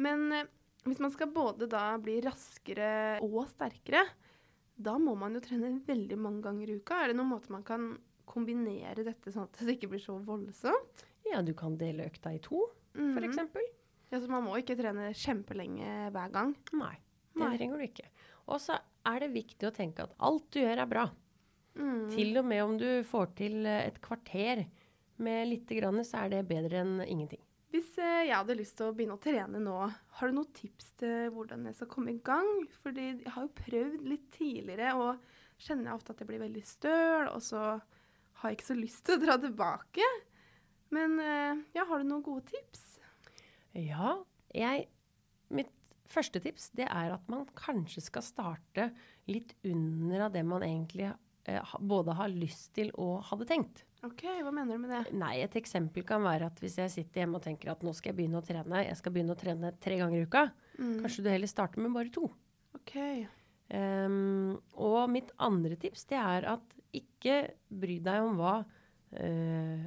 Men 0.02 0.26
eh, 0.36 0.50
hvis 0.88 1.00
man 1.04 1.12
skal 1.14 1.32
både 1.32 1.68
da 1.70 1.86
bli 2.02 2.18
raskere 2.24 3.20
og 3.24 3.44
sterkere, 3.52 4.06
da 4.82 4.96
må 5.00 5.14
man 5.20 5.36
jo 5.38 5.44
trene 5.44 5.76
veldig 5.86 6.18
mange 6.20 6.42
ganger 6.48 6.72
i 6.72 6.80
uka. 6.80 6.98
Er 6.98 7.12
det 7.12 7.20
noen 7.20 7.34
måte 7.36 7.54
man 7.54 7.66
kan 7.68 7.92
kombinere 8.32 9.06
dette 9.06 9.34
sånn 9.34 9.48
at 9.50 9.62
det 9.62 9.78
ikke 9.78 9.92
blir 9.92 10.04
så 10.04 10.18
voldsomt? 10.26 11.06
Ja, 11.28 11.44
du 11.46 11.54
kan 11.58 11.78
dele 11.80 12.08
økta 12.10 12.34
i 12.34 12.42
to, 12.44 12.66
mm. 12.98 13.20
eksempel. 13.28 13.66
Ja, 14.12 14.20
så 14.20 14.28
man 14.32 14.44
må 14.48 14.58
ikke 14.60 14.76
trene 14.80 15.12
kjempelenge 15.16 16.12
hver 16.12 16.32
gang. 16.34 16.56
Nei, 16.76 16.96
det 17.36 17.44
Nei. 17.44 17.52
trenger 17.60 17.80
du 17.80 17.86
ikke. 17.86 18.08
Og 18.52 18.60
så 18.60 18.80
er 19.08 19.24
det 19.24 19.32
viktig 19.36 19.70
å 19.70 19.76
tenke 19.76 20.08
at 20.08 20.16
alt 20.20 20.50
du 20.52 20.60
gjør 20.60 20.84
er 20.84 20.90
bra. 20.90 21.06
Mm. 21.80 22.10
Til 22.12 22.42
og 22.42 22.48
med 22.50 22.64
om 22.66 22.74
du 22.80 22.90
får 23.08 23.32
til 23.40 23.62
eh, 23.64 23.86
et 23.88 24.02
kvarter 24.04 24.66
med 25.22 25.48
lite 25.48 25.78
grann, 25.78 26.02
så 26.04 26.26
er 26.26 26.34
det 26.34 26.42
bedre 26.50 26.82
enn 26.82 27.00
ingenting. 27.06 27.44
Hvis 27.72 27.94
eh, 28.04 28.26
jeg 28.28 28.36
hadde 28.36 28.58
lyst 28.60 28.76
til 28.80 28.90
å 28.90 28.96
begynne 28.96 29.16
å 29.16 29.24
trene 29.24 29.62
nå, 29.64 29.78
har 30.18 30.28
du 30.28 30.36
noen 30.36 30.52
tips 30.58 30.92
til 31.00 31.32
hvordan 31.32 31.70
jeg 31.70 31.78
skal 31.78 31.92
komme 31.94 32.18
i 32.18 32.20
gang? 32.26 32.50
Fordi 32.82 33.08
jeg 33.14 33.32
har 33.32 33.48
jo 33.48 33.54
prøvd 33.62 34.10
litt 34.12 34.28
tidligere, 34.36 34.92
og 35.00 35.62
kjenner 35.62 35.92
jeg 35.92 36.02
ofte 36.02 36.16
at 36.16 36.24
jeg 36.24 36.32
blir 36.34 36.44
veldig 36.44 36.66
støl, 36.68 37.32
og 37.32 37.40
så 37.46 37.64
har 38.42 38.54
ikke 38.56 38.68
så 38.72 38.78
lyst 38.78 39.04
til 39.08 39.18
å 39.18 39.22
dra 39.24 39.38
tilbake. 39.42 40.06
Men 40.92 41.18
eh, 41.24 41.62
ja, 41.78 41.86
har 41.88 42.02
du 42.02 42.08
noen 42.10 42.24
gode 42.26 42.46
tips? 42.52 42.82
Ja, 43.78 44.18
jeg 44.56 44.90
Mitt 45.52 45.70
første 46.12 46.40
tips 46.44 46.70
det 46.76 46.86
er 46.92 47.12
at 47.16 47.24
man 47.32 47.46
kanskje 47.60 48.02
skal 48.04 48.24
starte 48.24 48.90
litt 49.32 49.54
under 49.68 50.26
av 50.28 50.34
det 50.36 50.44
man 50.48 50.64
egentlig 50.64 51.10
eh, 51.12 51.74
både 51.80 52.16
har 52.16 52.32
lyst 52.32 52.74
til 52.76 52.92
og 53.00 53.22
hadde 53.30 53.48
tenkt. 53.50 53.84
OK, 54.08 54.24
hva 54.42 54.52
mener 54.56 54.76
du 54.80 54.82
med 54.86 54.92
det? 54.96 55.02
Nei, 55.20 55.36
et 55.44 55.56
eksempel 55.60 56.04
kan 56.08 56.24
være 56.26 56.48
at 56.50 56.60
hvis 56.64 56.80
jeg 56.82 56.92
sitter 56.96 57.22
hjemme 57.24 57.38
og 57.40 57.44
tenker 57.46 57.72
at 57.76 57.84
nå 57.86 57.92
skal 57.96 58.12
jeg 58.12 58.20
begynne 58.22 58.40
å 58.42 58.46
trene, 58.48 58.82
jeg 58.88 58.98
skal 59.00 59.14
begynne 59.16 59.36
å 59.36 59.40
trene 59.40 59.72
tre 59.84 60.00
ganger 60.02 60.24
i 60.24 60.28
uka, 60.28 60.48
Mm. 60.82 60.96
kanskje 61.04 61.22
du 61.22 61.28
heller 61.30 61.50
starter 61.52 61.84
med 61.84 61.92
bare 61.94 62.10
to. 62.16 62.24
OK. 62.74 62.94
Um, 63.76 64.56
og 64.82 65.04
mitt 65.12 65.30
andre 65.38 65.76
tips 65.78 66.08
det 66.10 66.18
er 66.18 66.48
at 66.56 66.74
ikke 66.94 67.40
bry 67.70 68.00
deg 68.04 68.22
om 68.28 68.38
hva 68.40 68.56
eh, 69.18 69.86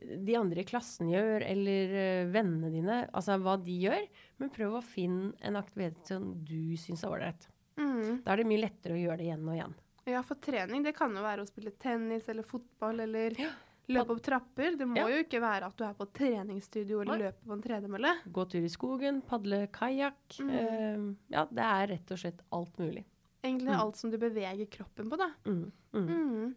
de 0.00 0.36
andre 0.38 0.62
i 0.62 0.68
klassen 0.68 1.10
gjør, 1.12 1.42
eller 1.44 1.94
eh, 2.00 2.26
vennene 2.32 2.70
dine, 2.72 3.00
altså 3.12 3.36
hva 3.42 3.58
de 3.60 3.74
gjør, 3.84 4.06
men 4.40 4.52
prøv 4.54 4.78
å 4.78 4.84
finne 4.84 5.32
en 5.44 5.58
aktivitet 5.60 6.08
som 6.14 6.30
du 6.46 6.76
syns 6.80 7.04
er 7.04 7.12
ålreit. 7.12 7.48
Mm. 7.80 8.22
Da 8.24 8.32
er 8.32 8.40
det 8.40 8.48
mye 8.48 8.62
lettere 8.64 8.96
å 8.96 9.00
gjøre 9.00 9.20
det 9.20 9.26
igjen 9.28 9.48
og 9.48 9.56
igjen. 9.58 9.74
Ja, 10.08 10.22
for 10.26 10.40
trening 10.42 10.82
det 10.86 10.94
kan 10.96 11.12
jo 11.14 11.20
være 11.22 11.44
å 11.44 11.48
spille 11.48 11.74
tennis 11.80 12.28
eller 12.32 12.46
fotball 12.48 13.04
eller 13.04 13.36
Ja. 13.38 13.50
løpe 13.92 14.14
opp 14.16 14.22
trapper. 14.24 14.76
Det 14.78 14.86
må 14.88 14.96
Ja. 14.96 15.06
jo 15.08 15.20
ikke 15.22 15.40
være 15.40 15.66
at 15.68 15.76
du 15.76 15.84
er 15.84 15.94
på 15.94 16.06
treningsstudio 16.12 17.02
eller 17.02 17.18
Nei. 17.18 17.26
løper 17.28 17.46
på 17.46 17.52
en 17.52 17.62
tredemølle. 17.62 18.12
Gå 18.32 18.44
tur 18.48 18.64
i 18.64 18.68
skogen, 18.72 19.20
padle 19.22 19.66
kajakk. 19.68 20.40
Mm. 20.40 20.50
Uh, 20.50 21.16
ja, 21.28 21.44
det 21.50 21.64
er 21.68 21.86
rett 21.92 22.10
og 22.16 22.18
slett 22.24 22.40
alt 22.50 22.78
mulig. 22.78 23.04
Egentlig 23.42 23.72
Mm. 23.72 23.80
alt 23.80 23.96
som 23.96 24.10
du 24.10 24.18
beveger 24.18 24.66
kroppen 24.70 25.08
på, 25.10 25.16
da. 25.16 25.30
Mm. 25.46 25.72
Mm. 25.94 26.06
Mm. 26.08 26.54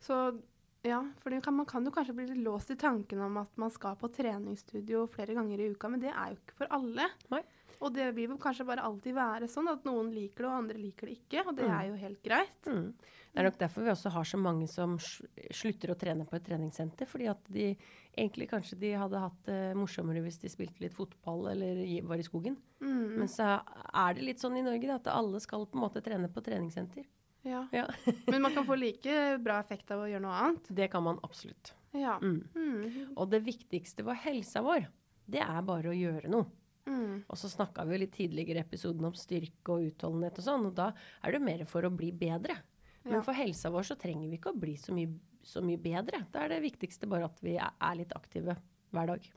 Så 0.00 0.40
ja, 0.82 1.00
for 1.18 1.40
kan, 1.40 1.54
man 1.54 1.66
kan 1.66 1.84
jo 1.84 1.90
kanskje 1.94 2.14
bli 2.14 2.26
litt 2.26 2.42
låst 2.44 2.70
i 2.70 2.76
tanken 2.76 3.20
om 3.20 3.36
at 3.36 3.56
man 3.56 3.70
skal 3.70 3.94
på 3.96 4.08
treningsstudio 4.10 5.06
flere 5.06 5.34
ganger 5.34 5.60
i 5.60 5.68
uka, 5.70 5.88
men 5.88 6.00
det 6.00 6.10
er 6.10 6.32
jo 6.32 6.38
ikke 6.40 6.56
for 6.56 6.66
alle. 6.70 7.08
Nei. 7.30 7.42
Og 7.82 7.92
det 7.94 8.12
vil 8.14 8.36
kanskje 8.38 8.64
bare 8.68 8.84
alltid 8.86 9.14
være 9.16 9.48
sånn 9.50 9.68
at 9.72 9.82
noen 9.88 10.12
liker 10.14 10.44
det, 10.44 10.50
og 10.50 10.58
andre 10.60 10.78
liker 10.78 11.08
det 11.10 11.16
ikke. 11.18 11.42
Og 11.48 11.56
det 11.58 11.64
Mm. 11.66 11.74
er 11.80 11.88
jo 11.88 11.94
helt 11.98 12.22
greit. 12.22 12.62
Mm. 12.66 12.92
Det 13.32 13.40
er 13.40 13.44
nok 13.48 13.58
derfor 13.58 13.82
vi 13.82 13.90
også 13.90 14.10
har 14.12 14.24
så 14.28 14.38
mange 14.38 14.68
som 14.68 14.98
slutter 14.98 15.90
å 15.90 15.96
trene 15.98 16.26
på 16.28 16.36
et 16.36 16.44
treningssenter. 16.44 17.06
Fordi 17.08 17.28
at 17.30 17.42
de 17.50 17.76
egentlig 18.16 18.48
kanskje 18.50 18.78
de 18.78 18.92
hadde 18.92 19.18
hatt 19.18 19.42
det 19.46 19.74
morsommere 19.74 20.22
hvis 20.22 20.38
de 20.40 20.48
spilte 20.52 20.80
litt 20.80 20.94
fotball 20.94 21.48
eller 21.50 21.80
var 22.06 22.16
i 22.20 22.22
skogen. 22.26 22.56
Mm. 22.80 23.16
Men 23.18 23.26
så 23.28 23.62
er 23.94 24.14
det 24.14 24.22
litt 24.22 24.38
sånn 24.38 24.56
i 24.58 24.62
Norge 24.62 24.86
da, 24.86 24.94
at 24.96 25.06
alle 25.08 25.40
skal 25.40 25.66
på 25.66 25.74
en 25.80 25.88
måte 25.88 26.02
trene 26.04 26.28
på 26.28 26.42
treningssenter. 26.44 27.04
Ja. 27.44 27.66
Ja. 27.72 27.86
Men 28.28 28.42
man 28.42 28.52
kan 28.54 28.64
få 28.64 28.76
like 28.78 29.38
bra 29.42 29.58
effekt 29.58 29.90
av 29.90 30.04
å 30.04 30.06
gjøre 30.10 30.22
noe 30.22 30.30
annet. 30.44 30.68
Det 30.72 30.90
kan 30.92 31.02
man 31.02 31.18
absolutt. 31.24 31.72
Ja. 31.94 32.18
Mm. 32.20 32.44
Mm. 32.54 33.14
Og 33.16 33.28
det 33.30 33.42
viktigste 33.44 34.04
for 34.04 34.14
helsa 34.14 34.62
vår, 34.62 34.86
det 35.28 35.40
er 35.40 35.62
bare 35.62 35.90
å 35.90 35.96
gjøre 35.96 36.28
noe. 36.30 36.46
Mm. 36.88 37.22
Og 37.28 37.36
så 37.38 37.48
snakka 37.52 37.84
vi 37.86 37.94
jo 37.94 38.00
litt 38.02 38.12
tidligere 38.16 38.58
i 38.58 38.64
episoden 38.66 39.04
om 39.06 39.14
styrke 39.14 39.74
og 39.76 39.84
utholdenhet 39.86 40.38
og 40.40 40.44
sånn, 40.46 40.66
og 40.66 40.74
da 40.74 40.88
er 41.22 41.32
det 41.36 41.42
mer 41.44 41.64
for 41.70 41.82
å 41.86 41.90
bli 41.94 42.10
bedre. 42.12 42.56
Men 43.04 43.14
Ja. 43.18 43.20
for 43.22 43.34
helsa 43.34 43.70
vår 43.70 43.82
så 43.82 43.96
trenger 43.98 44.28
vi 44.30 44.38
ikke 44.38 44.52
å 44.52 44.58
bli 44.60 44.76
så 44.76 44.92
mye, 44.94 45.10
så 45.42 45.62
mye 45.62 45.78
bedre. 45.78 46.24
Da 46.30 46.44
er 46.44 46.48
det 46.54 46.62
viktigste 46.62 47.08
bare 47.08 47.24
at 47.24 47.40
vi 47.42 47.56
er, 47.56 47.70
er 47.80 47.94
litt 47.96 48.12
aktive 48.14 48.56
hver 48.92 49.06
dag. 49.06 49.30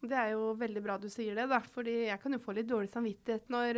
Det 0.00 0.14
er 0.14 0.30
jo 0.36 0.52
veldig 0.54 0.82
bra 0.84 0.96
du 0.98 1.08
sier 1.10 1.34
det, 1.34 1.48
da. 1.50 1.58
Fordi 1.58 2.06
jeg 2.06 2.20
kan 2.20 2.32
jo 2.32 2.38
få 2.38 2.54
litt 2.54 2.68
dårlig 2.68 2.90
samvittighet 2.92 3.48
når 3.50 3.74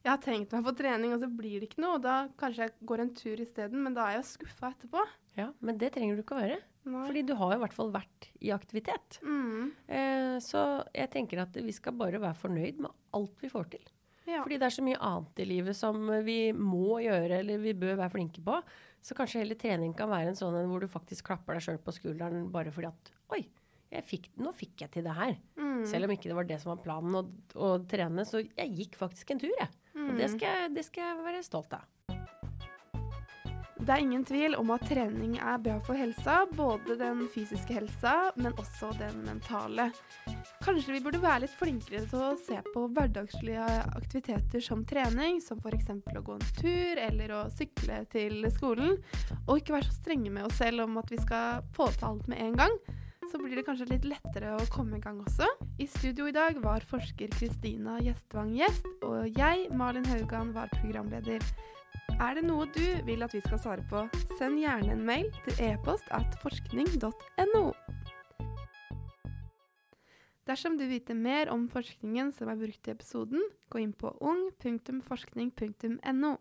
jeg 0.00 0.08
har 0.08 0.16
tenkt 0.24 0.52
meg 0.52 0.64
på 0.64 0.72
trening, 0.78 1.12
og 1.12 1.20
så 1.20 1.28
blir 1.28 1.60
det 1.60 1.68
ikke 1.68 1.82
noe. 1.84 1.98
Og 1.98 2.02
da 2.02 2.28
kanskje 2.40 2.64
jeg 2.68 2.72
går 2.88 3.00
en 3.00 3.14
tur 3.14 3.36
isteden, 3.44 3.82
men 3.84 3.92
da 3.94 4.06
er 4.08 4.20
jeg 4.22 4.24
skuffa 4.30 4.72
etterpå. 4.72 5.04
Ja, 5.36 5.52
Men 5.60 5.76
det 5.76 5.92
trenger 5.92 6.16
du 6.16 6.22
ikke 6.22 6.36
å 6.38 6.40
være. 6.40 6.58
Nei. 6.88 7.02
Fordi 7.06 7.22
du 7.28 7.34
har 7.36 7.54
i 7.54 7.60
hvert 7.60 7.74
fall 7.76 7.90
vært 7.92 8.28
i 8.40 8.50
aktivitet. 8.54 9.18
Mm. 9.22 9.70
Eh, 9.86 10.36
så 10.40 10.62
jeg 10.96 11.10
tenker 11.12 11.42
at 11.42 11.56
vi 11.60 11.72
skal 11.76 11.92
bare 12.00 12.20
være 12.22 12.38
fornøyd 12.40 12.78
med 12.86 12.90
alt 13.16 13.42
vi 13.44 13.50
får 13.52 13.68
til. 13.74 13.84
Ja. 14.26 14.40
Fordi 14.44 14.56
det 14.62 14.68
er 14.68 14.74
så 14.76 14.84
mye 14.86 15.00
annet 15.02 15.42
i 15.42 15.46
livet 15.50 15.76
som 15.76 15.98
vi 16.24 16.52
må 16.56 17.00
gjøre, 17.04 17.40
eller 17.42 17.58
vi 17.58 17.72
bør 17.74 17.96
være 17.98 18.12
flinke 18.14 18.42
på. 18.46 18.60
Så 19.02 19.16
kanskje 19.16 19.40
heller 19.42 19.58
trening 19.60 19.92
kan 19.96 20.10
være 20.12 20.32
en 20.32 20.38
sånn 20.38 20.56
en 20.60 20.68
hvor 20.70 20.80
du 20.84 20.88
faktisk 20.92 21.26
klapper 21.30 21.56
deg 21.56 21.64
sjøl 21.64 21.78
på 21.84 21.94
skulderen 21.96 22.48
bare 22.52 22.72
fordi 22.72 22.90
at 22.92 23.10
Oi, 23.34 23.42
jeg 23.90 24.04
fikk, 24.06 24.28
nå 24.38 24.52
fikk 24.54 24.84
jeg 24.84 24.90
til 24.94 25.04
det 25.06 25.14
her. 25.16 25.36
Mm. 25.58 25.84
Selv 25.88 26.06
om 26.08 26.12
ikke 26.14 26.28
det 26.30 26.36
var 26.36 26.46
det 26.48 26.60
som 26.62 26.72
var 26.74 26.80
planen 26.84 27.16
å, 27.20 27.22
å 27.58 27.70
trene. 27.90 28.24
Så 28.28 28.40
jeg 28.44 28.74
gikk 28.76 28.96
faktisk 29.00 29.32
en 29.34 29.40
tur, 29.42 29.52
jeg. 29.58 29.70
Og 30.00 30.16
det 30.16 30.28
Mm. 30.30 30.36
skal, 30.38 30.68
det 30.74 30.84
skal 30.86 31.02
jeg 31.08 31.24
være 31.26 31.42
stolt 31.44 31.72
av. 31.76 31.84
Det 33.90 33.96
er 33.96 34.04
ingen 34.04 34.22
tvil 34.22 34.52
om 34.54 34.68
at 34.70 34.84
trening 34.86 35.32
er 35.42 35.56
bra 35.58 35.72
for 35.82 35.98
helsa, 35.98 36.44
både 36.54 36.94
den 36.94 37.24
fysiske 37.34 37.74
helsa, 37.74 38.12
men 38.38 38.52
også 38.54 38.92
den 39.00 39.16
mentale. 39.24 39.88
Kanskje 40.62 40.94
vi 40.94 41.00
burde 41.02 41.18
være 41.18 41.40
litt 41.42 41.56
flinkere 41.58 42.04
til 42.06 42.22
å 42.22 42.28
se 42.38 42.60
på 42.68 42.84
hverdagslige 42.86 43.64
aktiviteter 43.98 44.62
som 44.62 44.84
trening, 44.86 45.40
som 45.42 45.58
f.eks. 45.58 45.90
å 45.90 46.22
gå 46.22 46.36
en 46.36 46.46
tur 46.60 47.00
eller 47.02 47.34
å 47.34 47.40
sykle 47.50 48.04
til 48.14 48.46
skolen, 48.54 48.94
og 49.48 49.58
ikke 49.58 49.74
være 49.80 49.88
så 49.88 49.96
strenge 49.96 50.30
med 50.38 50.46
oss 50.46 50.62
selv 50.62 50.86
om 50.86 50.94
at 51.02 51.10
vi 51.10 51.18
skal 51.24 51.66
få 51.74 51.90
til 51.96 52.12
alt 52.12 52.30
med 52.30 52.44
en 52.46 52.60
gang. 52.62 52.78
Så 53.26 53.42
blir 53.42 53.58
det 53.58 53.66
kanskje 53.66 53.90
litt 53.90 54.06
lettere 54.06 54.54
å 54.54 54.70
komme 54.70 55.02
i 55.02 55.02
gang 55.02 55.18
også. 55.26 55.50
I 55.82 55.90
studio 55.90 56.30
i 56.30 56.36
dag 56.38 56.62
var 56.62 56.86
forsker 56.86 57.34
Kristina 57.34 57.98
Gjestvang 58.06 58.54
gjest, 58.54 58.86
og 59.02 59.26
jeg, 59.34 59.66
Malin 59.74 60.06
Haugan, 60.14 60.54
var 60.54 60.70
programleder. 60.78 61.42
Er 62.18 62.34
det 62.34 62.42
noe 62.48 62.66
du 62.74 62.86
vil 63.06 63.22
at 63.22 63.34
vi 63.36 63.42
skal 63.44 63.60
svare 63.62 63.84
på, 63.90 64.02
send 64.38 64.58
gjerne 64.58 64.90
en 64.94 65.04
mail 65.06 65.28
til 65.44 65.54
e-post 65.68 66.06
at 66.16 66.38
forskning.no. 66.42 67.64
Dersom 70.50 70.74
du 70.74 70.82
vil 70.86 70.96
vite 70.96 71.14
mer 71.14 71.50
om 71.52 71.68
forskningen 71.70 72.32
som 72.34 72.48
er 72.50 72.58
brukt 72.58 72.88
i 72.88 72.94
episoden, 72.96 73.42
gå 73.70 73.78
inn 73.84 73.94
på 73.94 74.10
ung.forskning.no. 74.18 76.32